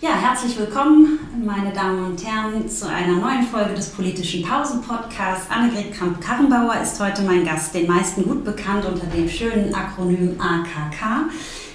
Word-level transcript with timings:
Ja, 0.00 0.10
herzlich 0.10 0.56
willkommen, 0.56 1.18
meine 1.44 1.72
Damen 1.72 2.04
und 2.06 2.24
Herren, 2.24 2.68
zu 2.68 2.88
einer 2.88 3.16
neuen 3.16 3.42
Folge 3.42 3.74
des 3.74 3.88
politischen 3.88 4.44
Pausen-Podcasts. 4.44 5.50
Annegret 5.50 5.92
Kramp-Karrenbauer 5.92 6.80
ist 6.80 7.00
heute 7.00 7.22
mein 7.22 7.44
Gast, 7.44 7.74
den 7.74 7.88
meisten 7.88 8.22
gut 8.22 8.44
bekannt 8.44 8.84
unter 8.84 9.06
dem 9.06 9.28
schönen 9.28 9.74
Akronym 9.74 10.40
AKK. 10.40 11.28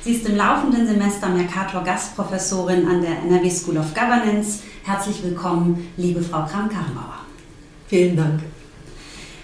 Sie 0.06 0.14
ist 0.14 0.26
im 0.26 0.38
laufenden 0.38 0.88
Semester 0.88 1.28
Mercator-Gastprofessorin 1.28 2.88
an 2.88 3.02
der 3.02 3.24
NRW 3.24 3.50
School 3.50 3.78
of 3.78 3.94
Governance. 3.94 4.62
Herzlich 4.84 5.22
willkommen, 5.22 5.90
liebe 5.98 6.22
Frau 6.22 6.46
Kramp-Karrenbauer. 6.46 7.26
Vielen 7.90 8.16
Dank. 8.16 8.40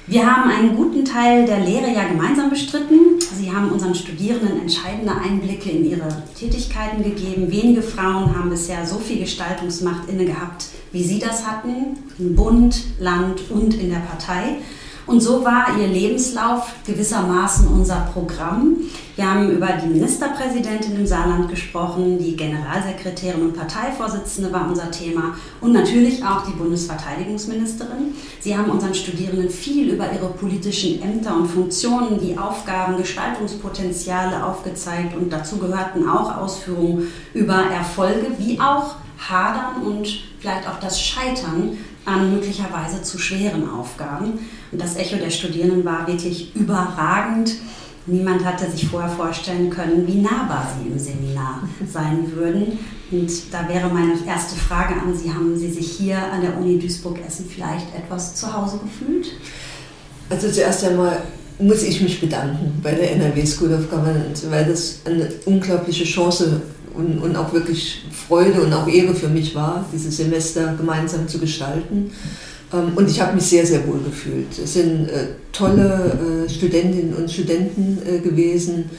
Wir 0.09 0.25
haben 0.25 0.49
einen 0.49 0.75
guten 0.75 1.05
Teil 1.05 1.45
der 1.45 1.59
Lehre 1.59 1.93
ja 1.93 2.07
gemeinsam 2.07 2.49
bestritten. 2.49 3.19
Sie 3.19 3.51
haben 3.51 3.71
unseren 3.71 3.93
Studierenden 3.93 4.59
entscheidende 4.59 5.13
Einblicke 5.15 5.69
in 5.69 5.87
ihre 5.87 6.23
Tätigkeiten 6.33 7.03
gegeben. 7.03 7.51
Wenige 7.51 7.83
Frauen 7.83 8.35
haben 8.35 8.49
bisher 8.49 8.87
so 8.87 8.97
viel 8.97 9.19
Gestaltungsmacht 9.19 10.09
inne 10.09 10.25
gehabt, 10.25 10.65
wie 10.91 11.03
Sie 11.03 11.19
das 11.19 11.45
hatten, 11.45 11.99
im 12.17 12.35
Bund, 12.35 12.85
Land 12.99 13.51
und 13.51 13.75
in 13.75 13.91
der 13.91 13.99
Partei. 13.99 14.57
Und 15.09 15.21
so 15.21 15.43
war 15.43 15.75
Ihr 15.75 15.87
Lebenslauf 15.87 16.71
gewissermaßen 16.85 17.67
unser 17.67 18.07
Programm. 18.13 18.77
Wir 19.15 19.27
haben 19.27 19.49
über 19.49 19.69
die 19.83 19.87
Ministerpräsidentin 19.87 20.95
im 20.97 21.07
Saarland 21.07 21.49
gesprochen, 21.49 22.19
die 22.19 22.35
Generalsekretärin 22.35 23.41
und 23.41 23.57
Parteivorsitzende 23.57 24.53
war 24.53 24.67
unser 24.67 24.91
Thema 24.91 25.33
und 25.61 25.71
natürlich 25.71 26.23
auch 26.23 26.45
die 26.45 26.55
Bundesverteidigungsministerin. 26.55 28.13
Sie 28.39 28.55
haben 28.55 28.69
unseren 28.69 28.93
Studierenden 28.93 29.49
viel 29.49 29.89
über 29.89 30.13
ihre 30.13 30.29
politischen 30.29 31.01
Ämter 31.01 31.35
und 31.35 31.47
Funktionen, 31.47 32.19
die 32.21 32.37
Aufgaben, 32.37 32.95
Gestaltungspotenziale 32.97 34.45
aufgezeigt 34.45 35.17
und 35.17 35.33
dazu 35.33 35.57
gehörten 35.57 36.07
auch 36.07 36.37
Ausführungen 36.37 37.07
über 37.33 37.55
Erfolge 37.55 38.27
wie 38.37 38.59
auch 38.59 38.93
Hadern 39.17 39.81
und 39.83 40.07
vielleicht 40.39 40.69
auch 40.69 40.79
das 40.79 41.01
Scheitern 41.01 41.77
an 42.05 42.33
möglicherweise 42.33 43.01
zu 43.01 43.17
schweren 43.17 43.69
Aufgaben. 43.69 44.39
Und 44.71 44.81
das 44.81 44.95
Echo 44.95 45.17
der 45.17 45.29
Studierenden 45.29 45.85
war 45.85 46.07
wirklich 46.07 46.55
überragend. 46.55 47.53
Niemand 48.05 48.43
hatte 48.43 48.69
sich 48.69 48.87
vorher 48.87 49.09
vorstellen 49.09 49.69
können, 49.69 50.07
wie 50.07 50.21
nahbar 50.21 50.67
sie 50.75 50.89
im 50.89 50.97
Seminar 50.97 51.63
sein 51.91 52.31
würden. 52.33 52.79
Und 53.11 53.31
da 53.51 53.67
wäre 53.67 53.89
meine 53.89 54.13
erste 54.25 54.55
Frage 54.55 54.93
an 54.93 55.15
Sie, 55.15 55.31
haben 55.31 55.57
Sie 55.57 55.71
sich 55.71 55.91
hier 55.91 56.17
an 56.17 56.41
der 56.41 56.57
Uni 56.57 56.77
Duisburg-Essen 56.79 57.45
vielleicht 57.53 57.87
etwas 57.95 58.35
zu 58.35 58.51
Hause 58.53 58.79
gefühlt? 58.79 59.31
Also 60.29 60.49
zuerst 60.51 60.83
einmal 60.85 61.23
muss 61.59 61.83
ich 61.83 62.01
mich 62.01 62.21
bedanken 62.21 62.79
bei 62.81 62.93
der 62.93 63.11
NRW 63.13 63.45
School 63.45 63.73
of 63.73 63.89
Governance, 63.89 64.49
weil 64.49 64.65
das 64.65 64.99
eine 65.05 65.29
unglaubliche 65.45 66.05
Chance 66.05 66.61
und, 66.93 67.19
und 67.19 67.35
auch 67.35 67.53
wirklich 67.53 68.05
Freude 68.11 68.61
und 68.61 68.73
auch 68.73 68.87
Ehre 68.87 69.13
für 69.13 69.29
mich 69.29 69.55
war, 69.55 69.85
dieses 69.93 70.17
Semester 70.17 70.75
gemeinsam 70.77 71.27
zu 71.27 71.39
gestalten. 71.39 72.11
Ähm, 72.73 72.91
und 72.95 73.09
ich 73.09 73.21
habe 73.21 73.35
mich 73.35 73.45
sehr, 73.45 73.65
sehr 73.65 73.87
wohl 73.87 73.99
gefühlt. 73.99 74.57
Es 74.61 74.73
sind 74.73 75.09
äh, 75.09 75.27
tolle 75.51 76.45
äh, 76.45 76.49
Studentinnen 76.49 77.13
und 77.13 77.31
Studenten 77.31 77.99
äh, 78.05 78.19
gewesen. 78.19 78.89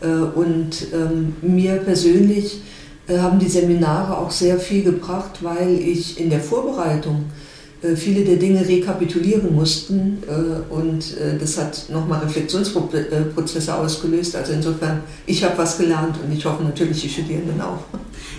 Äh, 0.00 0.06
und 0.06 0.86
ähm, 0.92 1.34
mir 1.42 1.76
persönlich 1.76 2.60
äh, 3.08 3.18
haben 3.18 3.38
die 3.38 3.48
Seminare 3.48 4.18
auch 4.18 4.30
sehr 4.30 4.58
viel 4.58 4.82
gebracht, 4.82 5.38
weil 5.42 5.78
ich 5.78 6.20
in 6.20 6.30
der 6.30 6.40
Vorbereitung 6.40 7.24
viele 7.94 8.24
der 8.24 8.36
Dinge 8.36 8.66
rekapitulieren 8.66 9.54
mussten 9.54 10.22
äh, 10.26 10.72
und 10.72 11.16
äh, 11.16 11.38
das 11.38 11.58
hat 11.58 11.86
nochmal 11.90 12.20
Reflexionsprozesse 12.20 13.74
ausgelöst. 13.74 14.34
Also 14.34 14.52
insofern, 14.52 15.02
ich 15.26 15.44
habe 15.44 15.56
was 15.58 15.78
gelernt 15.78 16.16
und 16.22 16.36
ich 16.36 16.44
hoffe 16.44 16.64
natürlich 16.64 17.02
die 17.02 17.08
Studierenden 17.08 17.60
auch. 17.60 17.78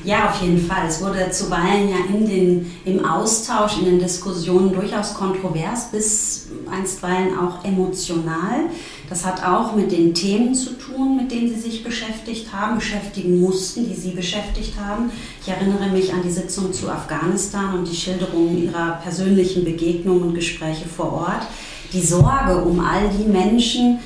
Ja, 0.04 0.30
auf 0.30 0.42
jeden 0.42 0.60
Fall. 0.60 0.88
Es 0.88 1.02
wurde 1.02 1.30
zuweilen 1.32 1.90
ja 1.90 1.98
in 2.14 2.28
den, 2.28 2.72
im 2.86 3.06
Austausch, 3.06 3.80
in 3.80 3.86
den 3.86 4.00
Diskussionen 4.00 4.74
durchaus 4.74 5.14
kontrovers 5.14 5.92
bis 5.92 6.48
einstweilen 6.72 7.38
auch 7.38 7.64
emotional. 7.64 8.70
Das 9.10 9.26
hat 9.26 9.44
auch 9.44 9.76
mit 9.76 9.92
den 9.92 10.14
Themen 10.14 10.54
zu 10.54 10.72
tun, 10.78 11.18
mit 11.18 11.32
denen 11.32 11.50
Sie 11.50 11.60
sich 11.60 11.84
beschäftigt 11.84 12.54
haben, 12.54 12.76
beschäftigen 12.76 13.40
mussten, 13.40 13.88
die 13.88 13.96
Sie 13.96 14.12
beschäftigt 14.12 14.74
haben. 14.80 15.12
Ich 15.42 15.50
erinnere 15.50 15.90
mich 15.90 16.14
an 16.14 16.22
die 16.24 16.32
Sitzung 16.32 16.72
zu 16.72 16.90
Afghanistan 16.90 17.78
und 17.78 17.90
die 17.90 17.96
Schilderungen 17.96 18.64
Ihrer 18.64 19.00
persönlichen 19.04 19.64
Begegnungen 19.64 20.24
und 20.24 20.34
Gespräche 20.36 20.88
vor 20.88 21.14
Ort. 21.14 21.48
Die 21.92 22.02
Sorge 22.02 22.64
um 22.64 22.80
all 22.80 23.10
die 23.10 23.28
Menschen, 23.28 24.00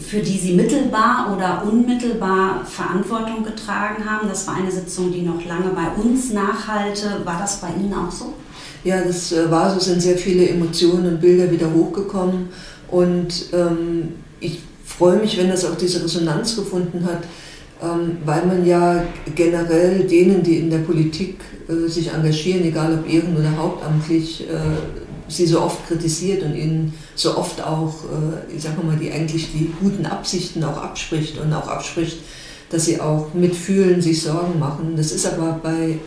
für 0.00 0.20
die 0.20 0.38
Sie 0.38 0.54
mittelbar 0.54 1.32
oder 1.34 1.62
unmittelbar 1.64 2.64
Verantwortung 2.64 3.44
getragen 3.44 4.08
haben. 4.08 4.28
Das 4.28 4.46
war 4.46 4.56
eine 4.56 4.70
Sitzung, 4.70 5.12
die 5.12 5.22
noch 5.22 5.44
lange 5.44 5.70
bei 5.70 6.02
uns 6.02 6.32
nachhalte. 6.32 7.20
War 7.24 7.38
das 7.38 7.60
bei 7.60 7.68
Ihnen 7.68 7.94
auch 7.94 8.10
so? 8.10 8.34
Ja, 8.86 9.02
das 9.02 9.32
äh, 9.32 9.50
war 9.50 9.74
so, 9.74 9.80
sind 9.80 10.00
sehr 10.00 10.16
viele 10.16 10.48
Emotionen 10.48 11.14
und 11.14 11.20
Bilder 11.20 11.50
wieder 11.50 11.74
hochgekommen. 11.74 12.50
Und 12.88 13.46
ähm, 13.52 14.10
ich 14.38 14.60
freue 14.84 15.18
mich, 15.18 15.36
wenn 15.36 15.48
das 15.48 15.64
auch 15.64 15.74
diese 15.74 16.04
Resonanz 16.04 16.54
gefunden 16.54 17.04
hat, 17.04 17.24
ähm, 17.82 18.18
weil 18.24 18.46
man 18.46 18.64
ja 18.64 19.02
generell 19.34 20.04
denen, 20.04 20.44
die 20.44 20.58
in 20.58 20.70
der 20.70 20.78
Politik 20.78 21.40
äh, 21.68 21.88
sich 21.88 22.12
engagieren, 22.12 22.62
egal 22.62 22.94
ob 22.94 23.12
ehren- 23.12 23.36
oder 23.36 23.56
hauptamtlich, 23.56 24.42
äh, 24.48 24.54
sie 25.26 25.46
so 25.46 25.62
oft 25.62 25.84
kritisiert 25.88 26.44
und 26.44 26.54
ihnen 26.54 26.94
so 27.16 27.36
oft 27.36 27.60
auch, 27.60 27.92
äh, 28.04 28.54
ich 28.54 28.62
sage 28.62 28.86
mal, 28.86 28.94
die 28.94 29.10
eigentlich 29.10 29.50
die 29.50 29.68
guten 29.80 30.06
Absichten 30.06 30.62
auch 30.62 30.80
abspricht 30.80 31.40
und 31.40 31.52
auch 31.52 31.66
abspricht, 31.66 32.18
dass 32.70 32.84
sie 32.84 33.00
auch 33.00 33.34
mitfühlen, 33.34 34.00
sich 34.00 34.22
Sorgen 34.22 34.60
machen. 34.60 34.94
Das 34.96 35.10
ist 35.10 35.26
aber 35.26 35.58
bei 35.60 35.98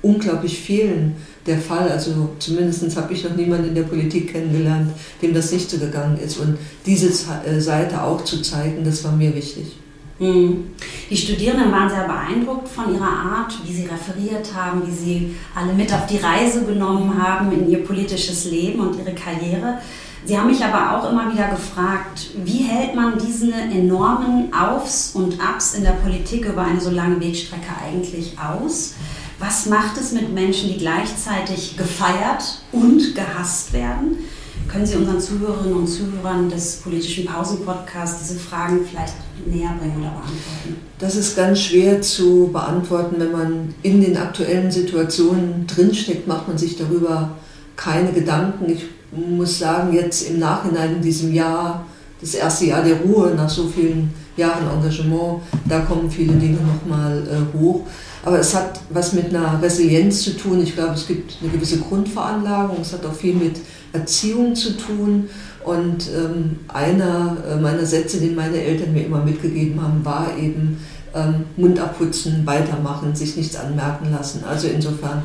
unglaublich 0.00 0.58
vielen 0.58 1.16
der 1.46 1.58
Fall. 1.58 1.88
Also 1.90 2.30
zumindest 2.38 2.96
habe 2.96 3.12
ich 3.12 3.24
noch 3.24 3.36
niemanden 3.36 3.68
in 3.68 3.74
der 3.74 3.82
Politik 3.82 4.32
kennengelernt, 4.32 4.92
dem 5.22 5.34
das 5.34 5.52
nicht 5.52 5.70
so 5.70 5.78
gegangen 5.78 6.18
ist. 6.18 6.38
Und 6.38 6.58
diese 6.86 7.08
äh, 7.08 7.60
Seite 7.60 8.02
auch 8.02 8.24
zu 8.24 8.42
zeigen, 8.42 8.84
das 8.84 9.04
war 9.04 9.12
mir 9.12 9.34
wichtig. 9.34 9.76
Hm. 10.18 10.72
Die 11.08 11.16
Studierenden 11.16 11.70
waren 11.70 11.88
sehr 11.88 12.08
beeindruckt 12.08 12.68
von 12.68 12.92
ihrer 12.92 13.08
Art, 13.08 13.54
wie 13.64 13.72
sie 13.72 13.86
referiert 13.86 14.52
haben, 14.52 14.84
wie 14.84 14.90
sie 14.90 15.36
alle 15.54 15.72
mit 15.72 15.92
auf 15.92 16.06
die 16.06 16.16
Reise 16.16 16.64
genommen 16.64 17.22
haben 17.22 17.52
in 17.52 17.70
ihr 17.70 17.84
politisches 17.84 18.46
Leben 18.46 18.80
und 18.80 18.98
ihre 18.98 19.14
Karriere. 19.14 19.78
Sie 20.24 20.36
haben 20.36 20.48
mich 20.48 20.62
aber 20.62 20.98
auch 20.98 21.10
immer 21.10 21.32
wieder 21.32 21.48
gefragt, 21.48 22.30
wie 22.44 22.64
hält 22.64 22.96
man 22.96 23.14
diese 23.18 23.52
enormen 23.52 24.52
Aufs 24.52 25.12
und 25.14 25.40
Abs 25.40 25.74
in 25.74 25.84
der 25.84 25.92
Politik 25.92 26.46
über 26.46 26.62
eine 26.62 26.80
so 26.80 26.90
lange 26.90 27.20
Wegstrecke 27.20 27.70
eigentlich 27.82 28.36
aus? 28.38 28.94
Was 29.38 29.66
macht 29.66 29.96
es 29.98 30.12
mit 30.12 30.32
Menschen, 30.34 30.68
die 30.68 30.78
gleichzeitig 30.78 31.76
gefeiert 31.76 32.60
und 32.72 33.14
gehasst 33.14 33.72
werden? 33.72 34.18
Können 34.66 34.84
Sie 34.84 34.96
unseren 34.96 35.20
Zuhörerinnen 35.20 35.78
und 35.78 35.86
Zuhörern 35.86 36.50
des 36.50 36.76
politischen 36.78 37.24
Pausen-Podcasts 37.24 38.28
diese 38.28 38.38
Fragen 38.38 38.80
vielleicht 38.84 39.14
näher 39.46 39.74
bringen 39.78 39.98
oder 39.98 40.10
beantworten? 40.10 40.76
Das 40.98 41.14
ist 41.14 41.36
ganz 41.36 41.60
schwer 41.60 42.02
zu 42.02 42.50
beantworten, 42.52 43.16
wenn 43.18 43.32
man 43.32 43.74
in 43.82 44.02
den 44.02 44.16
aktuellen 44.16 44.70
Situationen 44.70 45.66
drinsteckt, 45.66 46.26
macht 46.26 46.48
man 46.48 46.58
sich 46.58 46.76
darüber 46.76 47.30
keine 47.76 48.12
Gedanken. 48.12 48.70
Ich 48.70 48.86
muss 49.12 49.60
sagen, 49.60 49.94
jetzt 49.94 50.28
im 50.28 50.40
Nachhinein 50.40 50.96
in 50.96 51.02
diesem 51.02 51.32
Jahr, 51.32 51.86
das 52.20 52.34
erste 52.34 52.66
Jahr 52.66 52.82
der 52.82 53.00
Ruhe 53.00 53.32
nach 53.36 53.48
so 53.48 53.68
vielen 53.68 54.12
Jahren 54.38 54.68
Engagement, 54.70 55.42
da 55.66 55.80
kommen 55.80 56.10
viele 56.10 56.34
Dinge 56.34 56.58
nochmal 56.60 57.22
äh, 57.26 57.58
hoch. 57.58 57.86
Aber 58.24 58.38
es 58.38 58.54
hat 58.54 58.80
was 58.90 59.12
mit 59.12 59.34
einer 59.34 59.60
Resilienz 59.62 60.22
zu 60.22 60.36
tun. 60.36 60.62
Ich 60.62 60.74
glaube, 60.74 60.94
es 60.94 61.06
gibt 61.06 61.36
eine 61.40 61.50
gewisse 61.50 61.78
Grundveranlagung. 61.78 62.78
Es 62.80 62.92
hat 62.92 63.04
auch 63.06 63.14
viel 63.14 63.34
mit 63.34 63.60
Erziehung 63.92 64.54
zu 64.54 64.76
tun. 64.76 65.28
Und 65.64 66.08
ähm, 66.16 66.60
einer 66.68 67.36
äh, 67.48 67.56
meiner 67.56 67.84
Sätze, 67.84 68.18
den 68.18 68.34
meine 68.34 68.60
Eltern 68.60 68.92
mir 68.92 69.06
immer 69.06 69.22
mitgegeben 69.22 69.80
haben, 69.82 70.04
war 70.04 70.36
eben 70.36 70.78
ähm, 71.14 71.44
Mund 71.56 71.78
abputzen, 71.78 72.46
weitermachen, 72.46 73.14
sich 73.14 73.36
nichts 73.36 73.56
anmerken 73.56 74.10
lassen. 74.10 74.44
Also 74.44 74.68
insofern 74.68 75.22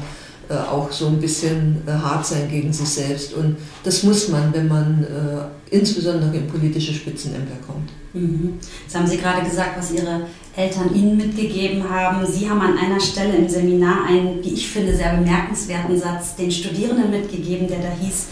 äh, 0.50 0.54
auch 0.54 0.92
so 0.92 1.08
ein 1.08 1.20
bisschen 1.20 1.82
äh, 1.86 1.92
hart 1.92 2.26
sein 2.26 2.50
gegen 2.50 2.74
sich 2.74 2.90
selbst. 2.90 3.34
Und 3.34 3.58
das 3.84 4.04
muss 4.04 4.28
man, 4.28 4.54
wenn 4.54 4.68
man 4.68 5.04
äh, 5.04 5.76
insbesondere 5.76 6.36
in 6.36 6.48
politische 6.48 6.94
Spitzenämter 6.94 7.56
kommt. 7.66 7.92
Mhm. 8.14 8.60
Jetzt 8.84 8.96
haben 8.96 9.08
Sie 9.08 9.18
gerade 9.18 9.48
gesagt, 9.48 9.78
was 9.78 9.92
Ihre 9.92 10.28
Eltern 10.56 10.94
Ihnen 10.94 11.18
mitgegeben 11.18 11.90
haben. 11.90 12.26
Sie 12.26 12.50
haben 12.50 12.62
an 12.62 12.78
einer 12.78 13.00
Stelle 13.00 13.36
im 13.36 13.50
Seminar 13.50 14.06
einen, 14.08 14.44
wie 14.44 14.54
ich 14.54 14.70
finde, 14.70 14.96
sehr 14.96 15.16
bemerkenswerten 15.16 15.98
Satz 15.98 16.36
den 16.36 16.52
Studierenden 16.52 17.10
mitgegeben, 17.10 17.68
der 17.68 17.80
da 17.80 17.92
hieß, 18.00 18.28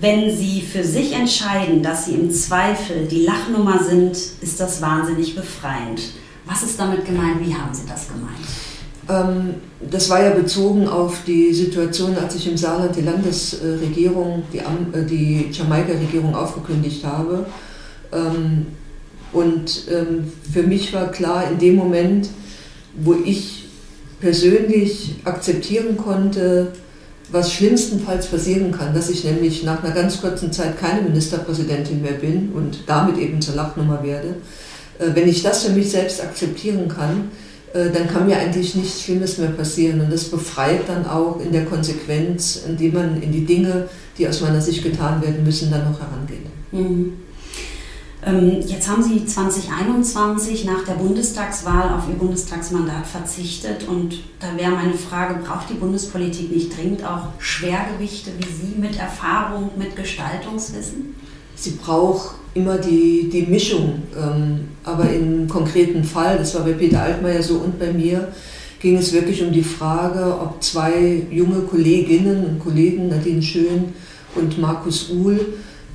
wenn 0.00 0.34
Sie 0.34 0.62
für 0.62 0.82
sich 0.82 1.12
entscheiden, 1.12 1.82
dass 1.82 2.06
Sie 2.06 2.14
im 2.14 2.30
Zweifel 2.30 3.06
die 3.06 3.24
Lachnummer 3.24 3.82
sind, 3.84 4.16
ist 4.40 4.58
das 4.58 4.80
wahnsinnig 4.80 5.34
befreiend. 5.34 6.00
Was 6.46 6.62
ist 6.62 6.80
damit 6.80 7.04
gemeint? 7.04 7.46
Wie 7.46 7.54
haben 7.54 7.74
Sie 7.74 7.86
das 7.86 8.08
gemeint? 8.08 8.69
Ähm, 9.10 9.54
das 9.90 10.08
war 10.10 10.22
ja 10.22 10.30
bezogen 10.30 10.86
auf 10.86 11.24
die 11.26 11.52
Situation, 11.52 12.16
als 12.16 12.34
ich 12.36 12.46
im 12.48 12.56
Saarland 12.56 12.94
die 12.94 13.02
Landesregierung, 13.02 14.44
die, 14.52 14.58
äh, 14.58 15.04
die 15.04 15.48
Jamaika-Regierung 15.50 16.34
aufgekündigt 16.34 17.04
habe. 17.04 17.46
Ähm, 18.12 18.66
und 19.32 19.84
ähm, 19.90 20.30
für 20.52 20.62
mich 20.62 20.92
war 20.92 21.10
klar, 21.10 21.50
in 21.50 21.58
dem 21.58 21.76
Moment, 21.76 22.28
wo 22.96 23.14
ich 23.24 23.68
persönlich 24.20 25.16
akzeptieren 25.24 25.96
konnte, 25.96 26.72
was 27.32 27.52
schlimmstenfalls 27.52 28.26
passieren 28.26 28.72
kann, 28.72 28.92
dass 28.92 29.08
ich 29.08 29.24
nämlich 29.24 29.62
nach 29.62 29.82
einer 29.82 29.94
ganz 29.94 30.20
kurzen 30.20 30.52
Zeit 30.52 30.78
keine 30.78 31.02
Ministerpräsidentin 31.02 32.02
mehr 32.02 32.12
bin 32.12 32.50
und 32.52 32.80
damit 32.86 33.18
eben 33.18 33.40
zur 33.40 33.54
Lachnummer 33.54 34.02
werde. 34.02 34.36
Äh, 34.98 35.14
wenn 35.14 35.28
ich 35.28 35.42
das 35.42 35.64
für 35.64 35.72
mich 35.72 35.90
selbst 35.90 36.22
akzeptieren 36.22 36.88
kann, 36.88 37.30
dann 37.72 38.08
kann 38.08 38.26
mir 38.26 38.36
eigentlich 38.36 38.74
nichts 38.74 39.02
Schlimmes 39.02 39.38
mehr 39.38 39.50
passieren. 39.50 40.00
Und 40.00 40.12
das 40.12 40.24
befreit 40.24 40.88
dann 40.88 41.06
auch 41.06 41.40
in 41.40 41.52
der 41.52 41.66
Konsequenz, 41.66 42.64
indem 42.66 42.94
man 42.94 43.22
in 43.22 43.32
die 43.32 43.44
Dinge, 43.44 43.88
die 44.18 44.28
aus 44.28 44.40
meiner 44.40 44.60
Sicht 44.60 44.82
getan 44.82 45.22
werden 45.22 45.44
müssen, 45.44 45.70
dann 45.70 45.90
noch 45.90 46.00
herangeht. 46.00 46.46
Mhm. 46.72 47.12
Ähm, 48.22 48.60
jetzt 48.66 48.86
haben 48.86 49.02
Sie 49.02 49.24
2021 49.24 50.66
nach 50.66 50.84
der 50.84 50.94
Bundestagswahl 50.94 51.94
auf 51.94 52.06
Ihr 52.08 52.16
Bundestagsmandat 52.16 53.06
verzichtet 53.06 53.88
und 53.88 54.18
da 54.40 54.48
wäre 54.58 54.72
meine 54.72 54.92
Frage, 54.92 55.40
braucht 55.42 55.70
die 55.70 55.74
Bundespolitik 55.74 56.50
nicht 56.54 56.76
dringend 56.76 57.02
auch 57.04 57.28
Schwergewichte 57.38 58.32
wie 58.38 58.44
Sie 58.44 58.78
mit 58.78 58.98
Erfahrung, 58.98 59.70
mit 59.78 59.96
Gestaltungswissen? 59.96 61.14
Sie 61.54 61.78
braucht 61.82 62.34
immer 62.54 62.78
die, 62.78 63.28
die 63.32 63.42
Mischung, 63.42 64.02
ähm, 64.16 64.68
aber 64.84 65.10
im 65.10 65.48
konkreten 65.48 66.02
Fall, 66.02 66.38
das 66.38 66.54
war 66.54 66.64
bei 66.64 66.72
Peter 66.72 67.02
Altmaier 67.02 67.42
so 67.42 67.56
und 67.56 67.78
bei 67.78 67.92
mir, 67.92 68.28
ging 68.80 68.96
es 68.96 69.12
wirklich 69.12 69.42
um 69.42 69.52
die 69.52 69.62
Frage, 69.62 70.38
ob 70.40 70.62
zwei 70.62 71.22
junge 71.30 71.60
Kolleginnen 71.60 72.44
und 72.44 72.58
Kollegen, 72.58 73.08
Nadine 73.08 73.42
Schön 73.42 73.92
und 74.34 74.58
Markus 74.58 75.10
Uhl, 75.10 75.38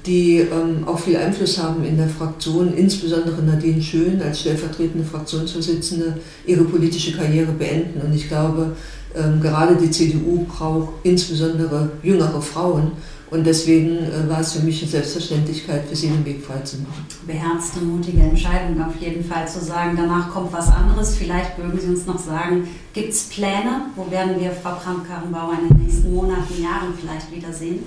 die 0.05 0.37
ähm, 0.37 0.87
auch 0.87 0.99
viel 0.99 1.17
Einfluss 1.17 1.57
haben 1.57 1.83
in 1.83 1.97
der 1.97 2.07
Fraktion, 2.07 2.73
insbesondere 2.75 3.41
Nadine 3.41 3.81
Schön 3.81 4.21
als 4.21 4.41
stellvertretende 4.41 5.03
Fraktionsvorsitzende, 5.03 6.17
ihre 6.45 6.63
politische 6.63 7.13
Karriere 7.13 7.51
beenden. 7.53 8.01
Und 8.01 8.13
ich 8.13 8.27
glaube, 8.27 8.75
ähm, 9.15 9.41
gerade 9.41 9.75
die 9.75 9.89
CDU 9.89 10.45
braucht 10.45 10.93
insbesondere 11.03 11.89
jüngere 12.03 12.41
Frauen. 12.41 12.91
Und 13.31 13.45
deswegen 13.45 13.97
äh, 13.97 14.29
war 14.29 14.41
es 14.41 14.53
für 14.53 14.63
mich 14.63 14.81
eine 14.81 14.91
Selbstverständlichkeit, 14.91 15.85
für 15.89 15.95
sie 15.95 16.07
den 16.09 16.23
Weg 16.25 16.43
freizumachen. 16.43 17.05
Beherzte, 17.25 17.79
mutige 17.79 18.21
Entscheidung 18.21 18.79
auf 18.83 18.95
jeden 18.99 19.23
Fall 19.25 19.47
zu 19.47 19.59
sagen, 19.59 19.95
danach 19.97 20.31
kommt 20.31 20.53
was 20.53 20.67
anderes. 20.67 21.15
Vielleicht 21.15 21.57
mögen 21.57 21.79
Sie 21.79 21.87
uns 21.87 22.05
noch 22.05 22.19
sagen, 22.19 22.67
gibt 22.93 23.09
es 23.09 23.23
Pläne? 23.23 23.87
Wo 23.95 24.09
werden 24.11 24.39
wir 24.39 24.51
Frau 24.51 24.75
Kramp-Karrenbauer 24.75 25.57
in 25.61 25.69
den 25.69 25.85
nächsten 25.85 26.13
Monaten, 26.13 26.61
Jahren 26.61 26.93
vielleicht 26.99 27.35
wiedersehen? 27.35 27.79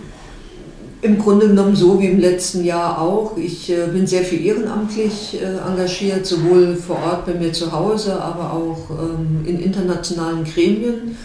Im 1.00 1.16
Grunde 1.16 1.46
genommen 1.46 1.76
so 1.76 2.00
wie 2.00 2.06
im 2.06 2.18
letzten 2.18 2.64
Jahr 2.64 3.00
auch. 3.00 3.36
Ich 3.36 3.70
äh, 3.70 3.86
bin 3.86 4.08
sehr 4.08 4.24
viel 4.24 4.44
ehrenamtlich 4.44 5.40
äh, 5.40 5.58
engagiert, 5.58 6.26
sowohl 6.26 6.74
vor 6.74 6.96
Ort 6.96 7.26
bei 7.26 7.34
mir 7.34 7.52
zu 7.52 7.70
Hause, 7.70 8.20
aber 8.20 8.52
auch 8.52 8.90
ähm, 8.90 9.46
in 9.46 9.60
internationalen 9.60 10.42
Gremien. 10.42 11.16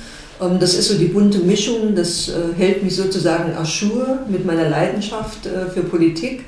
Ähm, 0.44 0.60
das 0.60 0.74
ist 0.74 0.90
so 0.90 0.98
die 0.98 1.06
bunte 1.06 1.40
Mischung, 1.40 1.96
das 1.96 2.30
äh, 2.30 2.54
hält 2.58 2.84
mich 2.84 2.96
sozusagen 2.96 3.54
ajour 3.56 4.20
mit 4.30 4.46
meiner 4.46 4.70
Leidenschaft 4.70 5.48
für 5.74 5.84
Politik. 5.84 6.46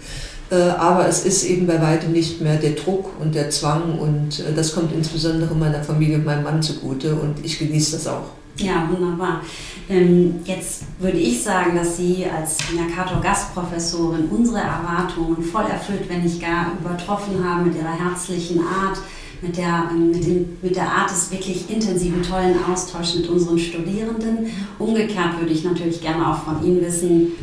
Aber 0.78 1.08
es 1.08 1.26
ist 1.26 1.44
eben 1.46 1.66
bei 1.66 1.82
weitem 1.82 2.12
nicht 2.12 2.40
mehr 2.40 2.58
der 2.58 2.74
Druck 2.74 3.20
und 3.20 3.34
der 3.34 3.50
Zwang 3.50 3.98
und 3.98 4.44
das 4.56 4.76
kommt 4.76 4.94
insbesondere 4.94 5.56
meiner 5.56 5.84
Familie 5.84 6.18
und 6.18 6.26
meinem 6.26 6.44
Mann 6.44 6.62
zugute 6.62 7.16
und 7.16 7.44
ich 7.44 7.58
genieße 7.58 7.94
das 7.94 8.06
auch. 8.06 8.30
Ja, 8.58 8.88
wunderbar. 8.90 9.42
Ähm, 9.90 10.36
jetzt 10.46 10.84
würde 11.00 11.18
ich 11.18 11.44
sagen, 11.44 11.76
dass 11.76 11.98
Sie 11.98 12.26
als 12.26 12.58
Mercator-Gastprofessorin 12.74 14.28
unsere 14.30 14.60
Erwartungen 14.60 15.42
voll 15.44 15.66
erfüllt, 15.66 16.10
wenn 16.10 16.24
nicht 16.24 16.42
gar 16.42 16.74
übertroffen 16.80 17.44
haben 17.44 17.68
mit 17.68 17.76
Ihrer 17.76 17.94
herzlichen 17.94 18.62
Art, 18.62 18.98
mit 19.46 19.58
der, 19.58 19.90
ähm, 19.92 20.12
mit, 20.12 20.26
dem, 20.26 20.58
mit 20.62 20.76
der 20.76 20.90
Art 20.90 21.10
des 21.10 21.32
wirklich 21.32 21.70
intensiven, 21.70 22.22
tollen 22.24 22.56
Austauschs 22.72 23.16
mit 23.16 23.30
unseren 23.30 23.58
Studierenden. 23.58 24.48
Umgekehrt 24.80 25.40
würde 25.40 25.54
ich 25.54 25.64
natürlich 25.64 26.02
gerne 26.02 26.30
auch 26.30 26.44
von 26.44 26.64
Ihnen 26.64 26.82
wissen, 26.82 27.34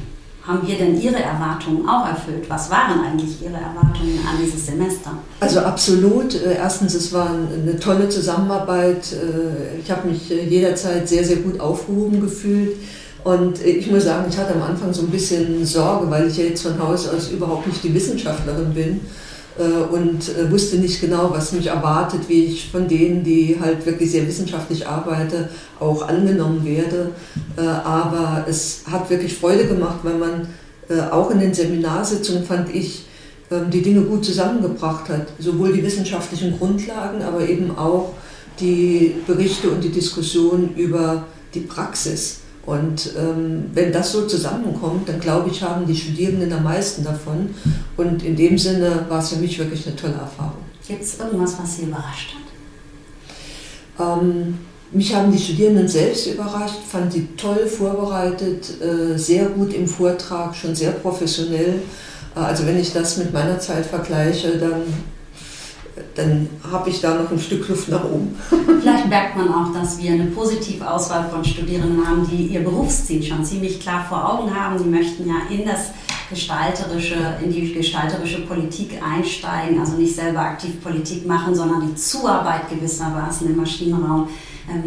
haben 0.46 0.66
wir 0.66 0.76
denn 0.76 1.00
Ihre 1.00 1.22
Erwartungen 1.22 1.88
auch 1.88 2.04
erfüllt? 2.04 2.44
Was 2.48 2.68
waren 2.68 3.00
eigentlich 3.00 3.40
Ihre 3.40 3.54
Erwartungen 3.54 4.18
an 4.28 4.36
dieses 4.42 4.66
Semester? 4.66 5.12
Also 5.38 5.60
absolut. 5.60 6.34
Äh, 6.34 6.56
erstens, 6.56 6.94
es 6.94 7.12
war 7.12 7.30
eine 7.30 7.78
tolle 7.78 8.08
Zusammenarbeit. 8.08 9.12
Äh, 9.12 9.80
ich 9.80 9.90
habe 9.90 10.08
mich 10.08 10.32
äh, 10.32 10.44
jederzeit 10.48 11.08
sehr, 11.08 11.24
sehr 11.24 11.36
gut 11.36 11.60
aufgehoben 11.60 12.20
gefühlt. 12.20 12.76
Und 13.22 13.64
ich 13.64 13.88
muss 13.88 14.02
sagen, 14.02 14.26
ich 14.28 14.36
hatte 14.36 14.54
am 14.54 14.62
Anfang 14.62 14.92
so 14.92 15.02
ein 15.02 15.10
bisschen 15.10 15.64
Sorge, 15.64 16.10
weil 16.10 16.26
ich 16.26 16.36
ja 16.36 16.44
jetzt 16.44 16.62
von 16.62 16.76
Haus 16.76 17.08
aus 17.08 17.30
überhaupt 17.30 17.68
nicht 17.68 17.84
die 17.84 17.94
Wissenschaftlerin 17.94 18.74
bin 18.74 19.00
und 19.60 20.28
äh, 20.28 20.50
wusste 20.50 20.76
nicht 20.76 21.00
genau, 21.00 21.30
was 21.30 21.52
mich 21.52 21.66
erwartet, 21.66 22.22
wie 22.28 22.44
ich 22.44 22.70
von 22.70 22.88
denen, 22.88 23.22
die 23.22 23.58
halt 23.60 23.84
wirklich 23.84 24.10
sehr 24.10 24.26
wissenschaftlich 24.26 24.86
arbeite, 24.86 25.50
auch 25.78 26.08
angenommen 26.08 26.64
werde. 26.64 27.10
Äh, 27.56 27.60
aber 27.62 28.46
es 28.48 28.84
hat 28.90 29.10
wirklich 29.10 29.36
Freude 29.36 29.66
gemacht, 29.66 29.98
weil 30.02 30.18
man 30.18 30.48
auch 31.10 31.30
in 31.30 31.38
den 31.38 31.54
Seminarsitzungen, 31.54 32.44
fand 32.44 32.74
ich, 32.74 33.06
ähm, 33.52 33.70
die 33.70 33.82
Dinge 33.82 34.02
gut 34.02 34.24
zusammengebracht 34.24 35.08
hat. 35.08 35.28
Sowohl 35.38 35.72
die 35.72 35.82
wissenschaftlichen 35.82 36.58
Grundlagen, 36.58 37.22
aber 37.22 37.46
eben 37.48 37.76
auch 37.76 38.12
die 38.60 39.14
Berichte 39.26 39.70
und 39.70 39.82
die 39.82 39.90
Diskussion 39.90 40.74
über 40.76 41.24
die 41.54 41.60
Praxis. 41.60 42.41
Und 42.64 43.14
ähm, 43.18 43.64
wenn 43.74 43.92
das 43.92 44.12
so 44.12 44.26
zusammenkommt, 44.26 45.08
dann 45.08 45.18
glaube 45.18 45.50
ich, 45.50 45.62
haben 45.62 45.86
die 45.86 45.96
Studierenden 45.96 46.52
am 46.52 46.62
meisten 46.62 47.02
davon. 47.02 47.50
Und 47.96 48.22
in 48.22 48.36
dem 48.36 48.56
Sinne 48.56 49.06
war 49.08 49.18
es 49.18 49.30
für 49.30 49.36
mich 49.36 49.58
wirklich 49.58 49.86
eine 49.86 49.96
tolle 49.96 50.14
Erfahrung. 50.14 50.62
Gibt 50.86 51.02
es 51.02 51.18
irgendwas, 51.18 51.58
was 51.60 51.76
Sie 51.76 51.82
überrascht 51.82 52.34
hat? 53.98 54.18
Ähm, 54.18 54.58
mich 54.92 55.14
haben 55.14 55.32
die 55.32 55.38
Studierenden 55.38 55.88
selbst 55.88 56.26
überrascht, 56.26 56.80
fand 56.86 57.12
sie 57.12 57.28
toll 57.36 57.66
vorbereitet, 57.66 58.80
äh, 58.82 59.16
sehr 59.16 59.46
gut 59.46 59.72
im 59.72 59.86
Vortrag, 59.86 60.54
schon 60.54 60.74
sehr 60.74 60.92
professionell. 60.92 61.80
Äh, 62.36 62.38
also 62.38 62.66
wenn 62.66 62.78
ich 62.78 62.92
das 62.92 63.16
mit 63.16 63.32
meiner 63.32 63.58
Zeit 63.58 63.86
vergleiche, 63.86 64.58
dann 64.58 64.82
dann 66.14 66.48
habe 66.70 66.90
ich 66.90 67.00
da 67.00 67.14
noch 67.14 67.30
ein 67.30 67.38
Stück 67.38 67.68
Luft 67.68 67.88
nach 67.88 68.04
oben. 68.04 68.36
Vielleicht 68.80 69.08
merkt 69.08 69.36
man 69.36 69.48
auch, 69.52 69.72
dass 69.72 69.98
wir 69.98 70.12
eine 70.12 70.26
positive 70.26 70.88
Auswahl 70.90 71.28
von 71.28 71.44
Studierenden 71.44 72.06
haben, 72.06 72.26
die 72.30 72.46
ihr 72.46 72.64
Berufsziel 72.64 73.22
schon 73.22 73.44
ziemlich 73.44 73.80
klar 73.80 74.04
vor 74.08 74.32
Augen 74.32 74.54
haben. 74.54 74.82
Die 74.82 74.88
möchten 74.88 75.28
ja 75.28 75.36
in 75.50 75.66
das 75.66 75.90
gestalterische, 76.30 77.36
in 77.44 77.52
die 77.52 77.74
gestalterische 77.74 78.46
Politik 78.46 79.00
einsteigen, 79.02 79.78
also 79.78 79.96
nicht 79.96 80.14
selber 80.14 80.40
aktiv 80.40 80.82
Politik 80.82 81.26
machen, 81.26 81.54
sondern 81.54 81.86
die 81.86 81.94
Zuarbeit 81.94 82.70
gewissermaßen 82.70 83.48
im 83.48 83.56
Maschinenraum 83.56 84.28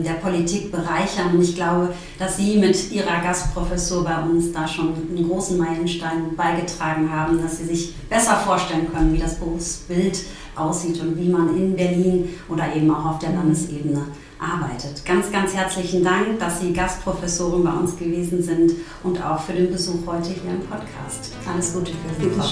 der 0.03 0.13
Politik 0.13 0.71
bereichern. 0.71 1.31
Und 1.33 1.41
ich 1.41 1.55
glaube, 1.55 1.93
dass 2.17 2.37
Sie 2.37 2.57
mit 2.57 2.91
Ihrer 2.91 3.21
Gastprofessur 3.21 4.03
bei 4.03 4.19
uns 4.21 4.51
da 4.51 4.67
schon 4.67 4.93
einen 4.93 5.27
großen 5.27 5.57
Meilenstein 5.57 6.35
beigetragen 6.35 7.11
haben, 7.11 7.41
dass 7.41 7.59
Sie 7.59 7.65
sich 7.65 7.95
besser 8.09 8.35
vorstellen 8.37 8.91
können, 8.93 9.13
wie 9.13 9.19
das 9.19 9.35
Berufsbild 9.35 10.19
aussieht 10.55 11.01
und 11.01 11.17
wie 11.17 11.29
man 11.29 11.57
in 11.57 11.75
Berlin 11.75 12.29
oder 12.49 12.75
eben 12.75 12.93
auch 12.93 13.05
auf 13.05 13.19
der 13.19 13.31
Landesebene 13.31 14.01
arbeitet. 14.39 15.03
Ganz, 15.05 15.31
ganz 15.31 15.53
herzlichen 15.53 16.03
Dank, 16.03 16.39
dass 16.39 16.59
Sie 16.59 16.73
Gastprofessorin 16.73 17.63
bei 17.63 17.71
uns 17.71 17.97
gewesen 17.97 18.43
sind 18.43 18.73
und 19.03 19.23
auch 19.23 19.39
für 19.39 19.53
den 19.53 19.71
Besuch 19.71 20.05
heute 20.05 20.29
hier 20.29 20.51
im 20.51 20.59
Podcast. 20.61 21.33
Alles 21.51 21.73
Gute 21.73 21.91
für 21.91 22.13
Sie, 22.21 22.29
Frau 22.29 22.45